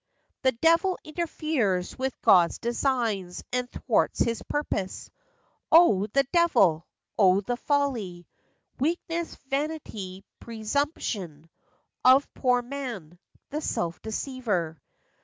"The 0.41 0.53
devil 0.53 0.97
interferes 1.03 1.95
with 1.95 2.19
God's 2.23 2.57
designs, 2.57 3.43
and 3.53 3.69
thwarts 3.69 4.17
his 4.21 4.41
purpose." 4.41 5.11
O, 5.71 6.07
the 6.07 6.25
devil! 6.33 6.87
O, 7.19 7.41
the 7.41 7.55
folly, 7.55 8.27
Weakness, 8.79 9.35
vanity, 9.49 10.23
presumption, 10.39 11.51
Of 12.03 12.27
poor 12.33 12.63
man—the 12.63 13.61
self 13.61 14.01
deceiver 14.01 14.81